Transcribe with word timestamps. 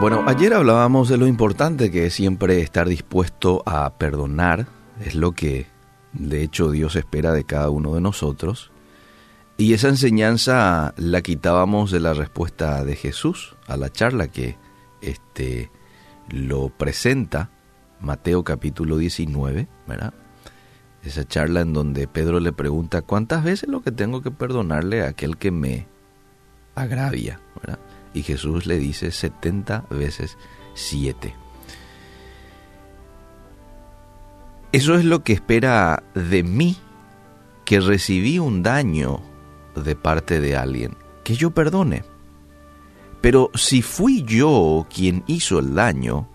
Bueno, 0.00 0.22
ayer 0.28 0.54
hablábamos 0.54 1.08
de 1.08 1.16
lo 1.16 1.26
importante 1.26 1.90
que 1.90 2.06
es 2.06 2.14
siempre 2.14 2.60
estar 2.60 2.88
dispuesto 2.88 3.64
a 3.66 3.98
perdonar, 3.98 4.68
es 5.04 5.16
lo 5.16 5.32
que 5.32 5.66
de 6.12 6.44
hecho 6.44 6.70
Dios 6.70 6.94
espera 6.94 7.32
de 7.32 7.42
cada 7.42 7.68
uno 7.70 7.94
de 7.96 8.00
nosotros. 8.00 8.70
Y 9.56 9.72
esa 9.72 9.88
enseñanza 9.88 10.94
la 10.96 11.20
quitábamos 11.20 11.90
de 11.90 11.98
la 11.98 12.14
respuesta 12.14 12.84
de 12.84 12.94
Jesús 12.94 13.56
a 13.66 13.76
la 13.76 13.90
charla 13.90 14.28
que 14.28 14.56
este, 15.00 15.68
lo 16.28 16.68
presenta 16.68 17.50
Mateo 18.00 18.44
capítulo 18.44 18.98
19, 18.98 19.66
¿verdad? 19.88 20.14
Esa 21.02 21.26
charla 21.26 21.62
en 21.62 21.72
donde 21.72 22.06
Pedro 22.06 22.38
le 22.38 22.52
pregunta, 22.52 23.02
¿cuántas 23.02 23.42
veces 23.42 23.68
lo 23.68 23.82
que 23.82 23.90
tengo 23.90 24.22
que 24.22 24.30
perdonarle 24.30 25.02
a 25.02 25.08
aquel 25.08 25.38
que 25.38 25.50
me 25.50 25.88
agravia? 26.76 27.40
¿verdad? 27.56 27.80
Y 28.14 28.22
Jesús 28.22 28.66
le 28.66 28.78
dice 28.78 29.10
70 29.10 29.86
veces 29.90 30.36
7. 30.74 31.34
Eso 34.72 34.94
es 34.94 35.04
lo 35.04 35.22
que 35.22 35.32
espera 35.32 36.02
de 36.14 36.42
mí, 36.42 36.76
que 37.64 37.80
recibí 37.80 38.38
un 38.38 38.62
daño 38.62 39.20
de 39.74 39.96
parte 39.96 40.40
de 40.40 40.56
alguien, 40.56 40.96
que 41.24 41.34
yo 41.36 41.50
perdone. 41.50 42.04
Pero 43.20 43.50
si 43.54 43.82
fui 43.82 44.22
yo 44.22 44.86
quien 44.92 45.24
hizo 45.26 45.58
el 45.58 45.74
daño, 45.74 46.28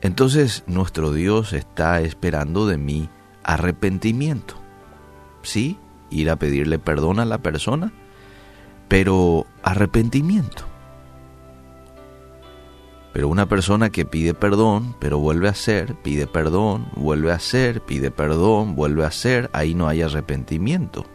entonces 0.00 0.64
nuestro 0.66 1.12
Dios 1.12 1.52
está 1.52 2.00
esperando 2.00 2.66
de 2.66 2.78
mí 2.78 3.08
arrepentimiento. 3.42 4.54
¿Sí? 5.42 5.78
Ir 6.10 6.30
a 6.30 6.36
pedirle 6.36 6.78
perdón 6.78 7.18
a 7.18 7.24
la 7.24 7.38
persona, 7.38 7.92
pero 8.92 9.46
arrepentimiento. 9.62 10.64
Pero 13.14 13.26
una 13.28 13.48
persona 13.48 13.88
que 13.88 14.04
pide 14.04 14.34
perdón, 14.34 14.94
pero 14.98 15.18
vuelve 15.18 15.48
a 15.48 15.52
hacer, 15.52 15.94
pide 16.02 16.26
perdón, 16.26 16.88
vuelve 16.94 17.32
a 17.32 17.36
hacer, 17.36 17.80
pide 17.80 18.10
perdón, 18.10 18.76
vuelve 18.76 19.04
a 19.04 19.06
hacer, 19.06 19.48
ahí 19.54 19.74
no 19.74 19.88
hay 19.88 20.02
arrepentimiento. 20.02 21.06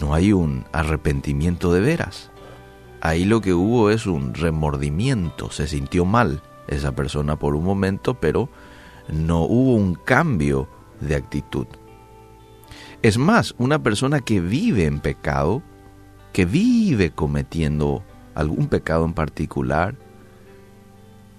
No 0.00 0.14
hay 0.14 0.32
un 0.32 0.66
arrepentimiento 0.70 1.72
de 1.72 1.80
veras. 1.80 2.30
Ahí 3.00 3.24
lo 3.24 3.40
que 3.40 3.52
hubo 3.52 3.90
es 3.90 4.06
un 4.06 4.32
remordimiento, 4.32 5.50
se 5.50 5.66
sintió 5.66 6.04
mal 6.04 6.44
esa 6.68 6.94
persona 6.94 7.36
por 7.36 7.56
un 7.56 7.64
momento, 7.64 8.20
pero 8.20 8.48
no 9.08 9.40
hubo 9.40 9.74
un 9.74 9.94
cambio 9.94 10.68
de 11.00 11.16
actitud. 11.16 11.66
Es 13.02 13.18
más, 13.18 13.52
una 13.58 13.82
persona 13.82 14.20
que 14.20 14.40
vive 14.40 14.84
en 14.84 15.00
pecado, 15.00 15.60
que 16.36 16.44
vive 16.44 17.12
cometiendo 17.12 18.04
algún 18.34 18.68
pecado 18.68 19.06
en 19.06 19.14
particular, 19.14 19.94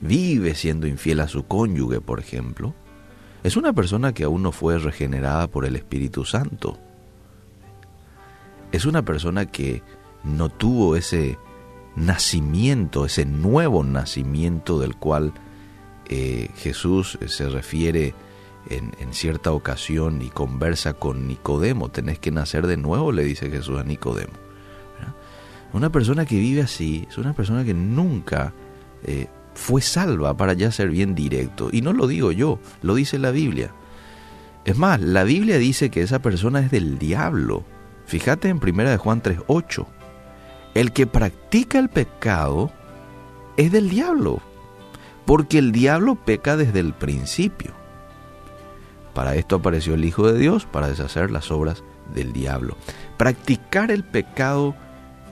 vive 0.02 0.56
siendo 0.56 0.88
infiel 0.88 1.20
a 1.20 1.28
su 1.28 1.46
cónyuge, 1.46 2.02
por 2.02 2.20
ejemplo, 2.20 2.74
es 3.44 3.58
una 3.58 3.74
persona 3.74 4.16
que 4.16 4.24
aún 4.24 4.42
no 4.42 4.52
fue 4.52 4.80
regenerada 4.80 5.50
por 5.50 5.66
el 5.66 5.76
Espíritu 5.76 6.26
Santo. 6.26 6.80
Es 8.72 8.86
una 8.86 9.06
persona 9.06 9.46
que 9.46 9.84
no 10.24 10.50
tuvo 10.50 10.96
ese 10.96 11.38
nacimiento, 11.96 13.06
ese 13.06 13.28
nuevo 13.28 13.84
nacimiento 13.84 14.80
del 14.80 14.96
cual 14.96 15.32
eh, 16.08 16.50
Jesús 16.56 17.20
se 17.28 17.50
refiere 17.50 18.16
en, 18.68 18.94
en, 19.00 19.14
cierta 19.14 19.52
ocasión 19.52 20.24
y 20.24 20.30
conversa 20.30 20.94
con 20.94 21.28
Nicodemo. 21.28 21.90
Tenés 21.90 22.18
que 22.18 22.32
nacer 22.32 22.66
de 22.66 22.78
nuevo, 22.78 23.12
le 23.12 23.24
dice 23.24 23.52
Jesús 23.52 23.78
a 23.78 23.84
Nicodemo. 23.84 24.47
Una 25.74 25.92
persona 25.92 26.26
que 26.26 26.40
vive 26.40 26.62
así 26.62 27.06
es 27.10 27.18
una 27.18 27.34
persona 27.34 27.64
que 27.64 27.74
nunca 27.74 28.54
eh, 29.04 29.28
fue 29.54 29.82
salva, 29.82 30.38
para 30.38 30.54
ya 30.54 30.72
ser 30.72 30.90
bien 30.90 31.16
directo. 31.16 31.70
Y 31.72 31.82
no 31.82 31.94
lo 31.94 32.08
digo 32.08 32.32
yo, 32.32 32.60
lo 32.82 32.96
dice 32.96 33.20
la 33.20 33.32
Biblia. 33.32 33.72
Es 34.66 34.78
más, 34.78 35.00
la 35.02 35.24
Biblia 35.24 35.58
dice 35.58 35.90
que 35.90 36.02
esa 36.02 36.20
persona 36.20 36.60
es 36.60 36.72
del 36.72 37.00
diablo. 37.00 37.64
Fíjate 38.06 38.50
en 38.50 38.58
1 38.58 38.90
de 38.90 38.98
Juan 38.98 39.22
3:8. 39.22 39.86
El 40.74 40.92
que 40.92 41.08
practica 41.08 41.80
el 41.80 41.90
pecado 41.90 42.72
es 43.58 43.72
del 43.72 43.90
diablo, 43.90 44.40
porque 45.26 45.58
el 45.58 45.72
diablo 45.72 46.16
peca 46.16 46.56
desde 46.56 46.80
el 46.80 46.94
principio. 46.94 47.72
Para 49.14 49.36
esto 49.36 49.56
apareció 49.56 49.96
el 49.96 50.06
Hijo 50.06 50.32
de 50.32 50.38
Dios, 50.38 50.66
para 50.66 50.88
deshacer 50.88 51.32
las 51.32 51.50
obras 51.50 51.84
del 52.14 52.34
diablo. 52.34 52.78
Practicar 53.18 53.90
el 53.90 54.04
pecado, 54.04 54.76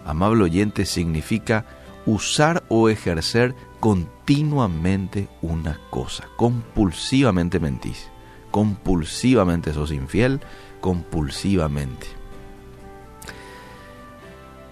amable 0.06 0.44
oyente, 0.44 0.86
significa 0.86 1.66
usar 2.06 2.64
o 2.70 2.90
ejercer 2.90 3.56
continuamente 3.80 5.28
una 5.42 5.80
cosa. 5.90 6.28
Compulsivamente 6.38 7.60
mentís. 7.60 8.10
Compulsivamente 8.52 9.74
sos 9.74 9.92
infiel. 9.92 10.40
Compulsivamente. 10.82 12.08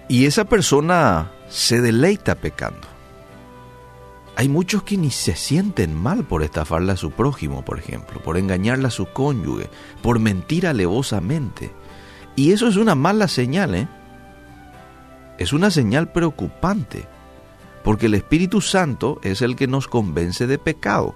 Y 0.08 0.26
esa 0.26 0.44
persona 0.44 1.32
se 1.48 1.80
deleita 1.80 2.36
pecando. 2.36 2.86
Hay 4.36 4.48
muchos 4.48 4.82
que 4.82 4.96
ni 4.96 5.10
se 5.10 5.36
sienten 5.36 5.94
mal 5.94 6.24
por 6.24 6.42
estafarle 6.42 6.92
a 6.92 6.96
su 6.96 7.12
prójimo, 7.12 7.64
por 7.64 7.78
ejemplo, 7.78 8.20
por 8.20 8.36
engañarle 8.36 8.88
a 8.88 8.90
su 8.90 9.06
cónyuge, 9.06 9.70
por 10.02 10.18
mentir 10.18 10.66
alevosamente. 10.66 11.70
Y 12.34 12.52
eso 12.52 12.66
es 12.66 12.76
una 12.76 12.96
mala 12.96 13.28
señal, 13.28 13.76
¿eh? 13.76 13.88
Es 15.38 15.52
una 15.52 15.70
señal 15.70 16.12
preocupante, 16.12 17.06
porque 17.82 18.06
el 18.06 18.14
Espíritu 18.14 18.60
Santo 18.60 19.20
es 19.22 19.42
el 19.42 19.56
que 19.56 19.66
nos 19.66 19.88
convence 19.88 20.46
de 20.46 20.58
pecado. 20.58 21.14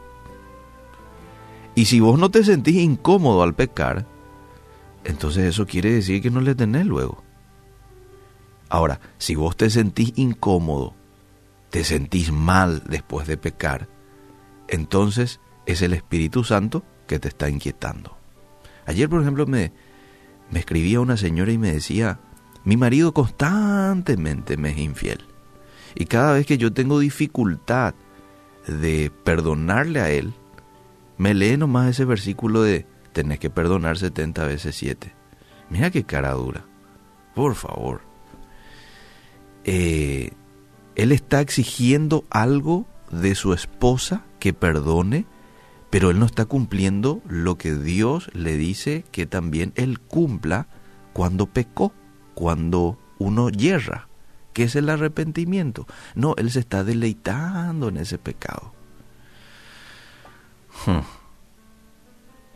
Y 1.75 1.84
si 1.84 2.01
vos 2.01 2.19
no 2.19 2.31
te 2.31 2.43
sentís 2.43 2.77
incómodo 2.77 3.43
al 3.43 3.55
pecar, 3.55 4.05
entonces 5.05 5.45
eso 5.45 5.67
quiere 5.67 5.93
decir 5.93 6.21
que 6.21 6.31
no 6.31 6.41
le 6.41 6.55
tenés 6.55 6.87
luego. 6.87 7.23
Ahora, 8.69 9.01
si 9.17 9.34
vos 9.34 9.56
te 9.56 9.71
sentís 9.71 10.12
incómodo, 10.17 10.95
te 11.71 11.85
sentís 11.85 12.33
mal 12.33 12.83
después 12.87 13.27
de 13.27 13.37
pecar, 13.37 13.89
entonces 14.69 15.41
es 15.67 15.83
el 15.83 15.95
Espíritu 15.95 16.45
Santo 16.45 16.83
que 17.06 17.19
te 17.19 17.29
está 17.29 17.49
inquietando. 17.49 18.17
Ayer, 18.87 19.09
por 19.09 19.23
ejemplo, 19.23 19.47
me, 19.47 19.73
me 20.50 20.59
escribía 20.59 21.00
una 21.00 21.17
señora 21.17 21.53
y 21.53 21.59
me 21.59 21.73
decía, 21.73 22.21
mi 22.69 22.77
marido 22.77 23.15
constantemente 23.15 24.59
me 24.59 24.69
es 24.73 24.77
infiel. 24.77 25.25
Y 25.95 26.05
cada 26.05 26.34
vez 26.34 26.45
que 26.45 26.59
yo 26.59 26.71
tengo 26.71 26.99
dificultad 26.99 27.95
de 28.67 29.11
perdonarle 29.25 30.01
a 30.01 30.11
él, 30.11 30.34
me 31.17 31.33
lee 31.33 31.56
nomás 31.56 31.89
ese 31.89 32.05
versículo 32.05 32.61
de 32.61 32.84
tenés 33.15 33.39
que 33.39 33.49
perdonar 33.49 33.97
70 33.97 34.45
veces 34.45 34.77
7. 34.77 35.15
Mira 35.71 35.91
qué 35.91 36.05
cara 36.05 36.33
dura. 36.33 36.67
Por 37.34 37.55
favor. 37.55 38.03
Eh, 39.65 40.33
él 40.95 41.12
está 41.12 41.41
exigiendo 41.41 42.27
algo 42.29 42.87
de 43.11 43.35
su 43.35 43.55
esposa 43.55 44.27
que 44.41 44.53
perdone, 44.53 45.25
pero 45.89 46.11
él 46.11 46.19
no 46.19 46.27
está 46.27 46.45
cumpliendo 46.45 47.23
lo 47.27 47.56
que 47.56 47.75
Dios 47.75 48.29
le 48.35 48.59
dice 48.59 49.06
que 49.11 49.25
también 49.25 49.73
él 49.75 50.00
cumpla 50.00 50.69
cuando 51.15 51.47
pecó, 51.47 51.95
cuando 52.38 52.97
uno 53.19 53.49
yerra, 53.50 54.06
que 54.53 54.62
es 54.62 54.76
el 54.76 54.88
arrepentimiento. 54.91 55.88
No, 56.15 56.37
él 56.37 56.53
se 56.53 56.60
está 56.60 56.84
deleitando 56.84 57.88
en 57.88 57.97
ese 57.97 58.16
pecado. 58.16 58.72
Hmm. 60.87 61.00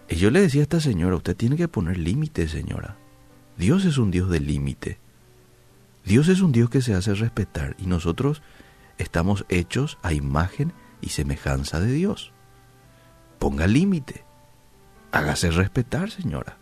Y 0.09 0.15
yo 0.15 0.31
le 0.31 0.41
decía 0.41 0.60
a 0.60 0.62
esta 0.62 0.78
señora, 0.78 1.16
usted 1.16 1.37
tiene 1.37 1.56
que 1.56 1.66
poner 1.66 1.98
límites, 1.98 2.53
señora. 2.53 2.97
Dios 3.56 3.84
es 3.84 3.99
un 3.99 4.12
Dios 4.12 4.31
de 4.31 4.38
límite. 4.38 5.00
Dios 6.05 6.29
es 6.29 6.43
un 6.43 6.52
Dios 6.52 6.70
que 6.70 6.81
se 6.81 6.94
hace 6.94 7.14
respetar 7.14 7.75
y 7.76 7.87
nosotros 7.87 8.40
estamos 8.99 9.44
hechos 9.49 9.99
a 10.05 10.12
imagen 10.12 10.73
y 11.00 11.08
semejanza 11.08 11.81
de 11.81 11.90
Dios. 11.90 12.31
Ponga 13.40 13.67
límite. 13.67 14.23
Hágase 15.11 15.50
respetar, 15.50 16.08
señora. 16.12 16.56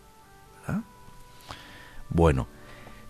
Bueno, 2.09 2.47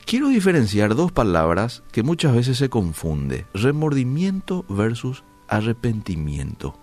quiero 0.06 0.28
diferenciar 0.30 0.96
dos 0.96 1.12
palabras 1.12 1.84
que 1.92 2.04
muchas 2.04 2.34
veces 2.34 2.58
se 2.58 2.70
confunde. 2.70 3.46
Remordimiento 3.54 4.66
versus 4.70 5.24
arrepentimiento. 5.48 6.78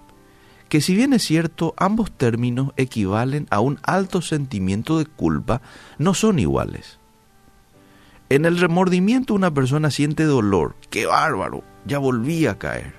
Que 0.68 0.80
si 0.80 0.94
bien 0.94 1.12
es 1.14 1.22
cierto, 1.22 1.74
ambos 1.76 2.12
términos 2.12 2.72
equivalen 2.76 3.46
a 3.50 3.60
un 3.60 3.78
alto 3.82 4.20
sentimiento 4.20 4.98
de 4.98 5.06
culpa, 5.06 5.62
no 5.96 6.12
son 6.14 6.38
iguales. 6.38 6.98
En 8.28 8.44
el 8.44 8.58
remordimiento 8.58 9.32
una 9.32 9.52
persona 9.52 9.90
siente 9.90 10.24
dolor. 10.24 10.76
¡Qué 10.90 11.06
bárbaro! 11.06 11.64
Ya 11.86 11.98
volví 11.98 12.46
a 12.46 12.58
caer. 12.58 12.94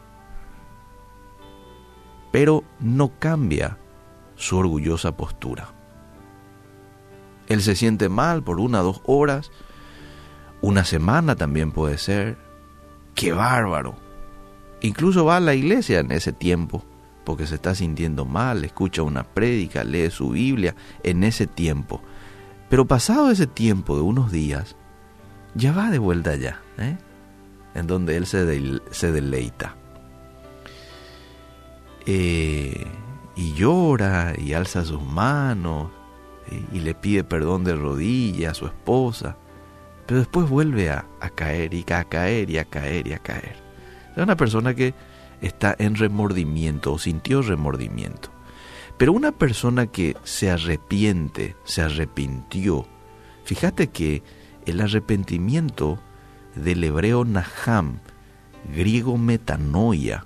Pero 2.31 2.63
no 2.80 3.12
cambia 3.19 3.77
su 4.36 4.57
orgullosa 4.57 5.16
postura. 5.16 5.69
Él 7.48 7.62
se 7.62 7.75
siente 7.75 8.10
mal 8.10 8.44
por 8.44 8.60
una 8.60 8.81
o 8.81 8.86
dos 8.86 9.01
horas, 9.06 9.51
una 10.62 10.84
semana 10.84 11.36
también 11.36 11.72
puede 11.72 11.98
ser. 11.98 12.38
¡Qué 13.16 13.32
bárbaro! 13.32 13.96
Incluso 14.82 15.26
va 15.26 15.38
a 15.38 15.42
la 15.42 15.54
iglesia 15.54 16.00
en 16.00 16.12
ese 16.12 16.32
tiempo, 16.32 16.84
porque 17.26 17.48
se 17.48 17.56
está 17.56 17.76
sintiendo 17.76 18.26
mal, 18.26 18.64
escucha 18.64 19.04
una 19.04 19.24
prédica, 19.24 19.84
lee 19.84 20.10
su 20.10 20.30
Biblia 20.30 20.76
en 21.04 21.24
ese 21.24 21.48
tiempo. 21.48 22.02
Pero 22.70 22.88
pasado 22.88 23.32
ese 23.32 23.48
tiempo 23.48 23.96
de 23.96 24.04
unos 24.04 24.32
días, 24.32 24.76
ya 25.56 25.74
va 25.74 25.90
de 25.90 26.00
vuelta 26.00 26.32
allá, 26.32 26.62
¿eh? 26.78 26.98
en 27.76 27.88
donde 27.88 28.16
él 28.16 28.26
se, 28.26 28.46
deleita. 28.46 29.76
Eh, 32.06 32.88
y 33.36 33.54
llora 33.54 34.34
y 34.38 34.54
alza 34.54 34.86
sus 34.86 35.02
manos 35.02 35.92
y 36.72 36.80
le 36.80 36.96
pide 36.96 37.24
perdón 37.24 37.64
de 37.64 37.76
rodillas 37.76 38.52
a 38.52 38.56
su 38.56 38.66
esposa, 38.66 39.38
pero 40.10 40.22
después 40.22 40.50
vuelve 40.50 40.90
a, 40.90 41.06
caer 41.36 41.72
y 41.76 41.86
a 41.88 42.04
caer 42.04 42.50
y 42.50 42.58
a 42.58 42.66
caer 42.66 43.08
y 43.08 43.14
a 43.14 43.20
caer. 43.20 43.56
Es 44.18 44.24
una 44.24 44.36
persona 44.36 44.74
que 44.74 44.96
está 45.40 45.76
en 45.78 45.94
remordimiento 45.94 46.94
o 46.94 46.98
sintió 46.98 47.44
remordimiento. 47.44 48.32
Pero 48.98 49.14
una 49.14 49.32
persona 49.32 49.86
que 49.86 50.18
se 50.24 50.50
arrepiente, 50.50 51.56
se 51.64 51.84
arrepintió, 51.84 52.88
fíjate 53.44 53.90
que 53.90 54.24
el 54.66 54.82
arrepentimiento 54.82 56.00
del 56.56 56.84
hebreo 56.84 57.24
naham, 57.24 58.00
griego 58.74 59.16
metanoia, 59.16 60.26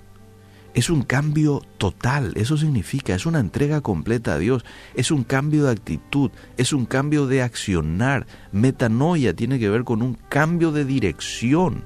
es 0.74 0.90
un 0.90 1.02
cambio 1.02 1.62
total, 1.78 2.32
eso 2.34 2.56
significa, 2.56 3.14
es 3.14 3.26
una 3.26 3.38
entrega 3.38 3.80
completa 3.80 4.34
a 4.34 4.38
Dios, 4.38 4.64
es 4.94 5.12
un 5.12 5.22
cambio 5.22 5.64
de 5.64 5.70
actitud, 5.70 6.32
es 6.56 6.72
un 6.72 6.84
cambio 6.84 7.28
de 7.28 7.42
accionar. 7.42 8.26
Metanoia 8.50 9.34
tiene 9.34 9.60
que 9.60 9.70
ver 9.70 9.84
con 9.84 10.02
un 10.02 10.14
cambio 10.28 10.72
de 10.72 10.84
dirección. 10.84 11.84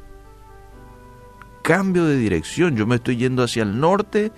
Cambio 1.63 2.07
de 2.07 2.17
dirección, 2.17 2.77
yo 2.77 2.87
me 2.87 2.97
estoy 2.97 3.19
yendo 3.19 3.43
hacia 3.43 3.63
el 3.63 3.79
norte, 3.79 4.33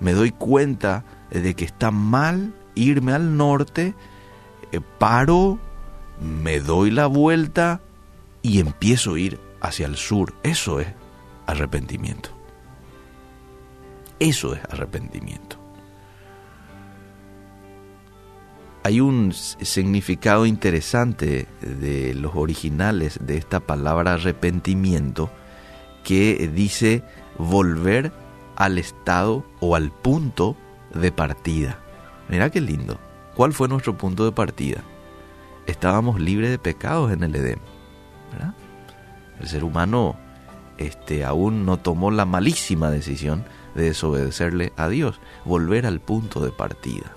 me 0.00 0.14
doy 0.14 0.30
cuenta 0.30 1.04
de 1.30 1.54
que 1.54 1.66
está 1.66 1.90
mal 1.90 2.54
irme 2.74 3.12
al 3.12 3.36
norte, 3.36 3.94
eh, 4.72 4.80
paro, 4.98 5.58
me 6.18 6.60
doy 6.60 6.90
la 6.90 7.06
vuelta 7.06 7.82
y 8.40 8.58
empiezo 8.58 9.14
a 9.14 9.20
ir 9.20 9.38
hacia 9.60 9.84
el 9.84 9.96
sur. 9.96 10.32
Eso 10.42 10.80
es 10.80 10.88
arrepentimiento. 11.46 12.31
Eso 14.22 14.54
es 14.54 14.60
arrepentimiento. 14.70 15.56
Hay 18.84 19.00
un 19.00 19.32
significado 19.32 20.46
interesante 20.46 21.48
de 21.60 22.14
los 22.14 22.36
originales 22.36 23.18
de 23.20 23.36
esta 23.36 23.58
palabra 23.58 24.12
arrepentimiento 24.12 25.28
que 26.04 26.48
dice 26.54 27.02
volver 27.36 28.12
al 28.54 28.78
estado 28.78 29.44
o 29.58 29.74
al 29.74 29.90
punto 29.90 30.56
de 30.94 31.10
partida. 31.10 31.80
Mira 32.28 32.48
qué 32.48 32.60
lindo. 32.60 33.00
¿Cuál 33.34 33.52
fue 33.52 33.66
nuestro 33.66 33.98
punto 33.98 34.24
de 34.24 34.30
partida? 34.30 34.84
Estábamos 35.66 36.20
libres 36.20 36.50
de 36.50 36.60
pecados 36.60 37.10
en 37.10 37.24
el 37.24 37.34
Edén. 37.34 37.58
El 39.40 39.48
ser 39.48 39.64
humano 39.64 40.14
este, 40.78 41.24
aún 41.24 41.66
no 41.66 41.80
tomó 41.80 42.12
la 42.12 42.24
malísima 42.24 42.88
decisión 42.88 43.44
de 43.74 43.84
desobedecerle 43.84 44.72
a 44.76 44.88
Dios, 44.88 45.20
volver 45.44 45.86
al 45.86 46.00
punto 46.00 46.40
de 46.40 46.50
partida, 46.50 47.12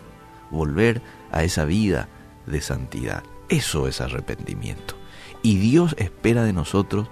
volver 0.51 1.01
a 1.31 1.43
esa 1.43 1.65
vida 1.65 2.07
de 2.45 2.61
santidad. 2.61 3.23
Eso 3.49 3.87
es 3.87 4.01
arrepentimiento. 4.01 4.95
Y 5.41 5.57
Dios 5.57 5.95
espera 5.99 6.43
de 6.43 6.53
nosotros 6.53 7.07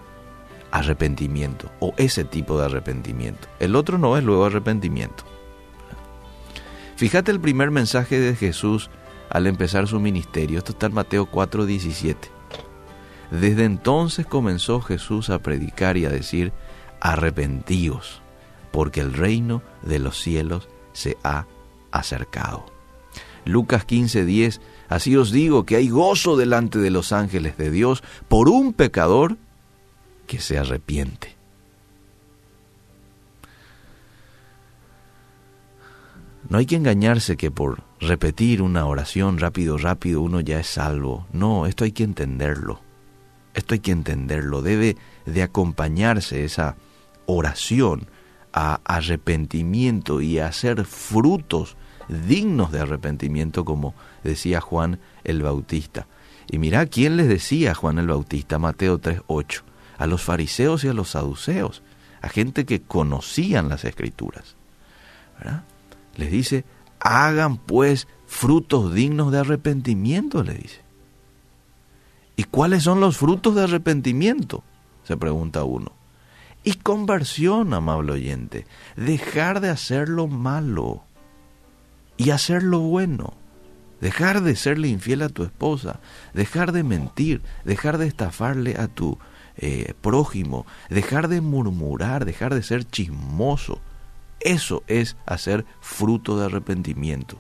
arrepentimiento 0.72 1.72
o 1.80 1.94
ese 1.98 2.24
tipo 2.24 2.58
de 2.58 2.66
arrepentimiento. 2.66 3.48
El 3.60 3.76
otro 3.76 4.00
no 4.00 4.18
es 4.18 4.24
luego 4.24 4.46
arrepentimiento. 4.46 5.24
Fíjate 6.96 7.32
el 7.32 7.40
primer 7.40 7.70
mensaje 7.70 8.20
de 8.20 8.36
Jesús 8.36 8.90
al 9.30 9.46
empezar 9.46 9.88
su 9.88 10.00
ministerio. 10.00 10.58
Esto 10.58 10.72
está 10.72 10.88
en 10.88 10.96
Mateo 10.96 11.28
4:17. 11.30 12.30
Desde 13.30 13.66
entonces 13.66 14.26
comenzó 14.26 14.82
Jesús 14.82 15.30
a 15.30 15.40
predicar 15.40 15.98
y 15.98 16.06
a 16.06 16.10
decir, 16.10 16.54
arrepentíos 17.00 18.23
porque 18.74 19.02
el 19.02 19.14
reino 19.14 19.62
de 19.84 20.00
los 20.00 20.20
cielos 20.20 20.68
se 20.94 21.16
ha 21.24 21.46
acercado. 21.92 22.66
Lucas 23.46 23.86
15:10, 23.86 24.62
así 24.90 25.16
os 25.16 25.32
digo 25.32 25.64
que 25.64 25.76
hay 25.76 25.90
gozo 25.90 26.36
delante 26.38 26.80
de 26.80 26.90
los 26.90 27.12
ángeles 27.12 27.56
de 27.56 27.70
Dios 27.70 28.04
por 28.28 28.50
un 28.50 28.74
pecador 28.74 29.38
que 30.26 30.40
se 30.40 30.58
arrepiente. 30.58 31.36
No 36.50 36.58
hay 36.58 36.66
que 36.66 36.76
engañarse 36.76 37.38
que 37.38 37.52
por 37.52 37.84
repetir 38.00 38.64
una 38.64 38.88
oración 38.88 39.38
rápido, 39.38 39.78
rápido, 39.78 40.22
uno 40.22 40.42
ya 40.42 40.60
es 40.60 40.68
salvo. 40.68 41.28
No, 41.32 41.68
esto 41.68 41.84
hay 41.84 41.92
que 41.92 42.04
entenderlo. 42.04 42.82
Esto 43.54 43.76
hay 43.76 43.82
que 43.82 43.92
entenderlo. 43.92 44.64
Debe 44.64 44.98
de 45.28 45.44
acompañarse 45.44 46.44
esa 46.44 46.76
oración 47.28 48.08
a 48.54 48.80
arrepentimiento 48.86 50.22
y 50.22 50.40
a 50.40 50.48
hacer 50.48 50.86
frutos 50.86 51.76
dignos 52.08 52.72
de 52.72 52.82
arrepentimiento, 52.82 53.66
como 53.66 53.96
decía 54.24 54.62
Juan 54.62 55.00
el 55.24 55.42
Bautista. 55.42 56.08
Y 56.50 56.60
mira 56.60 56.86
quién 56.86 57.18
les 57.18 57.28
decía 57.28 57.74
Juan 57.74 57.98
el 57.98 58.08
Bautista, 58.08 58.60
Mateo 58.60 59.00
3:8, 59.00 59.64
a 59.98 60.08
los 60.08 60.22
fariseos 60.22 60.84
y 60.84 60.90
a 60.90 60.94
los 60.94 61.12
saduceos, 61.12 61.82
a 62.22 62.30
gente 62.30 62.66
que 62.66 62.82
conocían 62.82 63.70
las 63.70 63.86
escrituras. 63.86 64.56
Les 66.16 66.32
dice, 66.32 66.64
hagan 67.00 67.58
pues 67.58 68.08
frutos 68.28 68.94
dignos 68.94 69.32
de 69.32 69.40
arrepentimiento, 69.40 70.44
le 70.44 70.54
dice. 70.54 70.82
¿Y 72.36 72.44
cuáles 72.46 72.84
son 72.84 73.00
los 73.00 73.18
frutos 73.18 73.56
de 73.56 73.64
arrepentimiento? 73.64 74.64
Se 75.04 75.18
pregunta 75.18 75.64
uno. 75.64 75.92
Y 76.64 76.74
conversión, 76.76 77.74
amable 77.74 78.14
oyente, 78.14 78.66
dejar 78.96 79.60
de 79.60 79.70
hacer 79.70 80.08
lo 80.08 80.28
malo 80.28 81.04
y 82.18 82.30
hacer 82.30 82.64
lo 82.64 82.80
bueno. 82.80 83.34
Dejar 84.00 84.42
de 84.42 84.56
serle 84.58 84.90
infiel 84.90 85.22
a 85.22 85.30
tu 85.30 85.44
esposa, 85.44 86.02
dejar 86.34 86.74
de 86.74 86.84
mentir, 86.84 87.42
dejar 87.64 87.98
de 87.98 88.08
estafarle 88.08 88.76
a 88.78 88.90
tu 88.90 89.18
eh, 89.56 89.94
prójimo, 90.02 90.66
dejar 90.90 91.30
de 91.30 91.40
murmurar, 91.40 92.26
dejar 92.26 92.54
de 92.54 92.64
ser 92.64 92.86
chismoso. 92.86 93.80
Eso 94.42 94.84
es 94.88 95.16
hacer 95.26 95.66
fruto 95.80 96.38
de 96.38 96.48
arrepentimiento. 96.48 97.38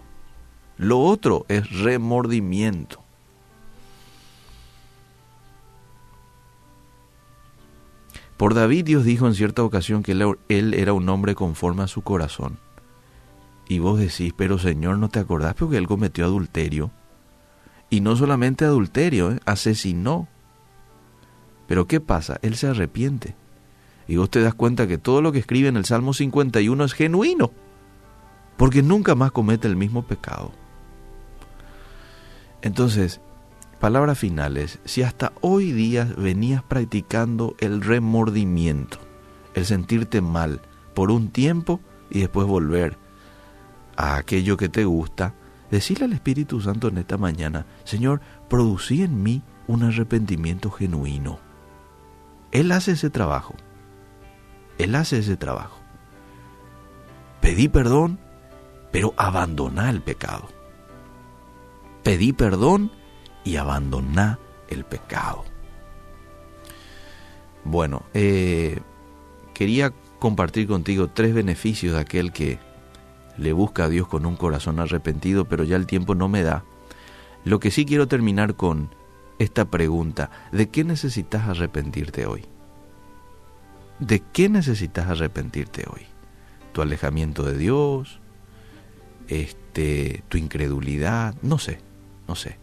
Lo 0.78 1.00
otro 1.00 1.46
es 1.50 1.70
remordimiento. 1.70 3.03
Por 8.44 8.56
David 8.56 8.84
Dios 8.84 9.06
dijo 9.06 9.26
en 9.26 9.36
cierta 9.36 9.64
ocasión 9.64 10.04
que 10.04 10.12
él 10.12 10.74
era 10.74 10.92
un 10.92 11.08
hombre 11.08 11.34
conforme 11.34 11.84
a 11.84 11.88
su 11.88 12.02
corazón. 12.02 12.60
Y 13.70 13.80
vos 13.80 13.98
decís, 13.98 14.34
pero 14.36 14.60
Señor, 14.60 14.98
¿no 14.98 15.08
te 15.08 15.20
acordás 15.20 15.54
porque 15.54 15.78
él 15.78 15.88
cometió 15.88 16.26
adulterio? 16.26 16.92
Y 17.90 18.02
no 18.02 18.18
solamente 18.18 18.66
adulterio, 18.66 19.32
¿eh? 19.32 19.40
asesinó. 19.46 20.28
Pero 21.68 21.88
¿qué 21.88 22.02
pasa? 22.02 22.38
Él 22.42 22.58
se 22.58 22.68
arrepiente. 22.68 23.34
Y 24.10 24.18
vos 24.18 24.30
te 24.30 24.42
das 24.42 24.56
cuenta 24.56 24.88
que 24.88 24.98
todo 24.98 25.22
lo 25.22 25.32
que 25.32 25.40
escribe 25.40 25.70
en 25.70 25.78
el 25.78 25.86
Salmo 25.86 26.12
51 26.12 26.84
es 26.84 26.92
genuino, 26.92 27.52
porque 28.58 28.84
nunca 28.84 29.16
más 29.16 29.32
comete 29.32 29.70
el 29.70 29.78
mismo 29.78 30.06
pecado. 30.06 30.52
Entonces, 32.62 33.22
Palabras 33.84 34.18
finales, 34.18 34.80
si 34.86 35.04
hasta 35.04 35.34
hoy 35.42 35.74
día 35.74 36.06
venías 36.18 36.64
practicando 36.64 37.54
el 37.60 37.82
remordimiento, 37.82 38.98
el 39.56 39.66
sentirte 39.66 40.22
mal 40.22 40.62
por 40.94 41.12
un 41.12 41.32
tiempo 41.32 41.82
y 42.10 42.22
después 42.22 42.48
volver 42.48 42.98
a 43.98 44.16
aquello 44.16 44.56
que 44.56 44.70
te 44.70 44.86
gusta, 44.86 45.34
decirle 45.70 46.06
al 46.06 46.14
Espíritu 46.14 46.62
Santo 46.62 46.88
en 46.88 46.98
esta 46.98 47.18
mañana, 47.18 47.66
Señor, 47.84 48.22
producí 48.50 49.04
en 49.04 49.22
mí 49.22 49.44
un 49.68 49.84
arrepentimiento 49.84 50.72
genuino. 50.72 51.40
Él 52.54 52.72
hace 52.72 52.94
ese 52.94 53.10
trabajo. 53.10 53.54
Él 54.78 54.96
hace 54.96 55.18
ese 55.18 55.36
trabajo. 55.36 55.82
Pedí 57.42 57.68
perdón, 57.68 58.18
pero 58.94 59.14
abandoná 59.18 59.90
el 59.90 60.02
pecado. 60.02 60.48
Pedí 62.02 62.32
perdón, 62.32 62.90
y 63.44 63.58
abandoná 63.58 64.40
el 64.70 64.86
pecado. 64.86 65.44
Bueno, 67.66 68.04
eh, 68.14 68.80
quería 69.54 69.94
compartir 70.20 70.68
contigo 70.68 71.10
tres 71.10 71.34
beneficios 71.34 71.94
de 71.94 72.00
aquel 72.00 72.32
que 72.32 72.60
le 73.38 73.54
busca 73.54 73.86
a 73.86 73.90
Dios 73.90 74.08
con 74.08 74.26
un 74.26 74.36
corazón 74.36 74.80
arrepentido, 74.80 75.46
pero 75.46 75.64
ya 75.64 75.76
el 75.76 75.88
tiempo 75.88 76.16
no 76.16 76.28
me 76.28 76.44
da. 76.44 76.64
Lo 77.46 77.60
que 77.60 77.72
sí 77.72 77.86
quiero 77.86 78.08
terminar 78.08 78.56
con 78.56 78.90
esta 79.40 79.66
pregunta, 79.66 80.30
¿de 80.52 80.70
qué 80.70 80.84
necesitas 80.84 81.48
arrepentirte 81.48 82.26
hoy? 82.26 82.46
¿De 84.00 84.22
qué 84.22 84.50
necesitas 84.50 85.08
arrepentirte 85.08 85.86
hoy? 85.92 86.06
¿Tu 86.72 86.82
alejamiento 86.82 87.44
de 87.44 87.58
Dios? 87.58 88.20
Este, 89.28 90.24
¿Tu 90.30 90.38
incredulidad? 90.38 91.36
No 91.42 91.58
sé, 91.58 91.80
no 92.28 92.36
sé. 92.36 92.63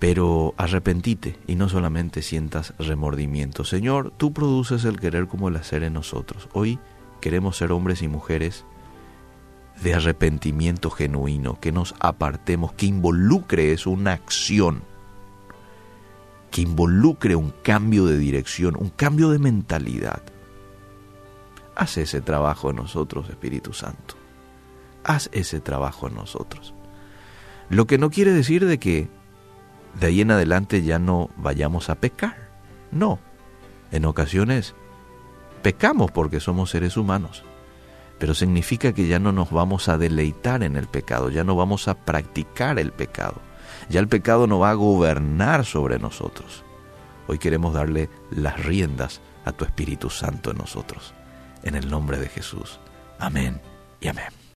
Pero 0.00 0.54
arrepentite 0.56 1.38
y 1.46 1.54
no 1.54 1.68
solamente 1.68 2.22
sientas 2.22 2.74
remordimiento. 2.78 3.64
Señor, 3.64 4.12
tú 4.16 4.32
produces 4.32 4.84
el 4.84 4.98
querer 4.98 5.28
como 5.28 5.48
el 5.48 5.56
hacer 5.56 5.84
en 5.84 5.92
nosotros. 5.92 6.48
Hoy 6.52 6.80
queremos 7.20 7.58
ser 7.58 7.70
hombres 7.70 8.02
y 8.02 8.08
mujeres 8.08 8.64
de 9.82 9.94
arrepentimiento 9.94 10.90
genuino, 10.90 11.60
que 11.60 11.70
nos 11.70 11.94
apartemos, 12.00 12.72
que 12.72 12.86
involucre 12.86 13.72
eso 13.72 13.90
una 13.90 14.12
acción, 14.12 14.82
que 16.50 16.62
involucre 16.62 17.36
un 17.36 17.52
cambio 17.62 18.06
de 18.06 18.18
dirección, 18.18 18.76
un 18.78 18.88
cambio 18.88 19.30
de 19.30 19.38
mentalidad. 19.38 20.22
Haz 21.76 21.98
ese 21.98 22.20
trabajo 22.20 22.70
en 22.70 22.76
nosotros, 22.76 23.28
Espíritu 23.28 23.72
Santo. 23.72 24.14
Haz 25.04 25.30
ese 25.32 25.60
trabajo 25.60 26.08
en 26.08 26.14
nosotros. 26.14 26.74
Lo 27.70 27.86
que 27.86 27.98
no 27.98 28.10
quiere 28.10 28.32
decir 28.32 28.66
de 28.66 28.78
que 28.78 29.08
de 29.98 30.06
ahí 30.06 30.20
en 30.20 30.30
adelante 30.30 30.82
ya 30.82 30.98
no 30.98 31.30
vayamos 31.36 31.90
a 31.90 31.96
pecar. 31.96 32.50
No. 32.90 33.18
En 33.90 34.04
ocasiones 34.04 34.74
pecamos 35.62 36.10
porque 36.10 36.40
somos 36.40 36.70
seres 36.70 36.96
humanos 36.96 37.44
pero 38.20 38.34
significa 38.34 38.92
que 38.92 39.08
ya 39.08 39.18
no 39.18 39.32
nos 39.32 39.50
vamos 39.50 39.88
a 39.88 39.96
deleitar 39.96 40.62
en 40.62 40.76
el 40.76 40.86
pecado, 40.86 41.30
ya 41.30 41.42
no 41.42 41.56
vamos 41.56 41.88
a 41.88 41.94
practicar 41.94 42.78
el 42.78 42.92
pecado, 42.92 43.40
ya 43.88 43.98
el 43.98 44.08
pecado 44.08 44.46
no 44.46 44.58
va 44.58 44.70
a 44.70 44.74
gobernar 44.74 45.64
sobre 45.64 45.98
nosotros. 45.98 46.62
Hoy 47.26 47.38
queremos 47.38 47.72
darle 47.72 48.10
las 48.30 48.62
riendas 48.62 49.22
a 49.46 49.52
tu 49.52 49.64
Espíritu 49.64 50.10
Santo 50.10 50.50
en 50.50 50.58
nosotros, 50.58 51.14
en 51.62 51.74
el 51.74 51.90
nombre 51.90 52.18
de 52.18 52.28
Jesús. 52.28 52.78
Amén 53.18 53.58
y 54.02 54.08
amén. 54.08 54.39